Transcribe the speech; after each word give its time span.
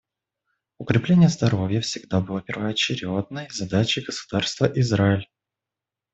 Укрепление 0.79 1.29
здоровья 1.29 1.79
всегда 1.81 2.21
было 2.21 2.41
первоочередной 2.41 3.47
задачей 3.51 4.01
государства 4.01 4.65
Израиль. 4.73 5.29